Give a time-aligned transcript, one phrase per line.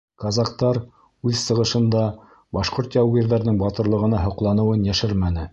[0.21, 0.79] Казактар
[1.31, 2.01] үҙ сығышында
[2.59, 5.49] башҡорт яугирҙәренең батырлығына һоҡланыуын йәшермәне.